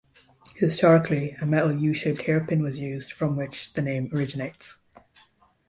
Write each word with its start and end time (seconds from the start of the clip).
Historically, 0.55 1.33
a 1.39 1.45
metal 1.45 1.71
U-shaped 1.75 2.23
hairpin 2.23 2.63
was 2.63 2.79
used, 2.79 3.11
from 3.13 3.35
which 3.35 3.73
the 3.73 3.83
name 3.83 4.09
originates. 4.11 4.79